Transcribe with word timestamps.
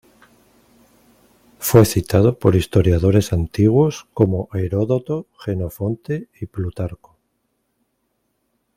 Fue 1.59 1.85
citado 1.85 2.39
por 2.39 2.55
historiadores 2.55 3.33
antiguos, 3.33 4.07
como 4.15 4.49
Heródoto, 4.51 5.27
Jenofonte 5.37 6.27
y 6.41 6.47
Plutarco. 6.47 7.19